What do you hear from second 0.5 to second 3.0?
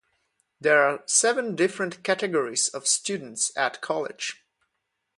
There are seven different categories of